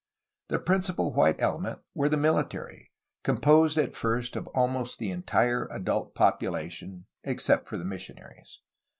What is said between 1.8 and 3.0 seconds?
were the military,